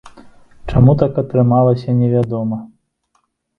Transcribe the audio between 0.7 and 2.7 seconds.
Чаму так атрымалася, невядома.